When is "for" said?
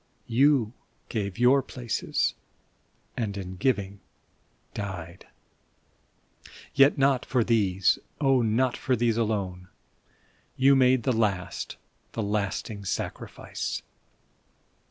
7.23-7.43, 8.75-8.95